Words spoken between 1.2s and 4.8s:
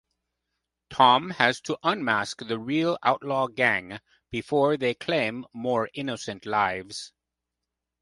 has to unmask the real outlaw gang before